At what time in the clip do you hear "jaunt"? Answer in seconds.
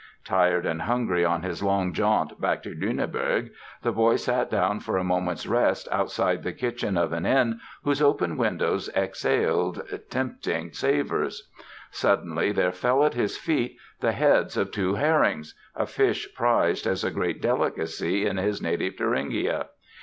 1.93-2.41